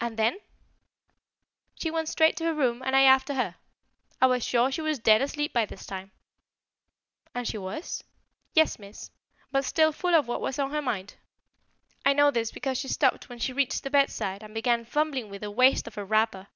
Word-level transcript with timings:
"And 0.00 0.16
then?" 0.16 0.38
"She 1.74 1.90
went 1.90 2.08
straight 2.08 2.38
to 2.38 2.44
her 2.44 2.54
room 2.54 2.80
and 2.82 2.96
I 2.96 3.02
after 3.02 3.34
her. 3.34 3.56
I 4.18 4.26
was 4.26 4.42
sure 4.42 4.72
she 4.72 4.80
was 4.80 4.98
dead 4.98 5.20
asleep 5.20 5.52
by 5.52 5.66
this 5.66 5.84
time." 5.84 6.10
"And 7.34 7.46
she 7.46 7.58
was?" 7.58 8.02
"Yes, 8.54 8.78
Miss; 8.78 9.10
but 9.50 9.66
still 9.66 9.92
full 9.92 10.14
of 10.14 10.26
what 10.26 10.40
was 10.40 10.58
on 10.58 10.70
her 10.70 10.80
mind. 10.80 11.16
I 12.02 12.14
know 12.14 12.30
this 12.30 12.50
because 12.50 12.78
she 12.78 12.88
stopped 12.88 13.28
when 13.28 13.38
she 13.40 13.52
reached 13.52 13.82
the 13.82 13.90
bedside 13.90 14.42
and 14.42 14.54
began 14.54 14.86
fumbling 14.86 15.28
with 15.28 15.42
the 15.42 15.50
waist 15.50 15.86
of 15.86 15.96
her 15.96 16.04
wrapper. 16.06 16.46